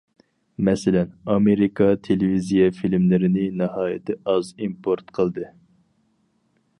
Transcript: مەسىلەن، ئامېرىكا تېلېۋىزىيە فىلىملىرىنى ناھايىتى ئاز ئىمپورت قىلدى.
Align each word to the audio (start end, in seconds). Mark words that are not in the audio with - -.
مەسىلەن، 0.67 1.11
ئامېرىكا 1.33 1.89
تېلېۋىزىيە 2.07 2.69
فىلىملىرىنى 2.79 3.45
ناھايىتى 3.59 4.15
ئاز 4.33 4.53
ئىمپورت 4.65 5.15
قىلدى. 5.19 5.45